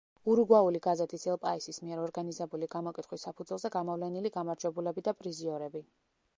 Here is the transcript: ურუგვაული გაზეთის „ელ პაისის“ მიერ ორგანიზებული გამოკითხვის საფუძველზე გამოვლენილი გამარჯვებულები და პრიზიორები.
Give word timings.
ურუგვაული 0.35 0.79
გაზეთის 0.85 1.25
„ელ 1.33 1.37
პაისის“ 1.43 1.79
მიერ 1.83 2.01
ორგანიზებული 2.05 2.71
გამოკითხვის 2.77 3.27
საფუძველზე 3.29 3.73
გამოვლენილი 3.79 4.35
გამარჯვებულები 4.39 5.09
და 5.11 5.19
პრიზიორები. 5.23 5.87